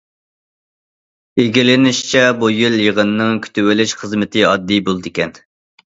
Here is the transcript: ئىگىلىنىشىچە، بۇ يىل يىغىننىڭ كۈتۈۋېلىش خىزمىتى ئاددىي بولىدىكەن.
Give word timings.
ئىگىلىنىشىچە، 1.43 2.23
بۇ 2.41 2.51
يىل 2.53 2.79
يىغىننىڭ 2.87 3.37
كۈتۈۋېلىش 3.47 3.95
خىزمىتى 4.01 4.47
ئاددىي 4.49 4.83
بولىدىكەن. 4.89 5.41